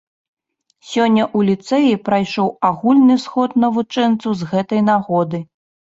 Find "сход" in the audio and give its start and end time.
3.27-3.49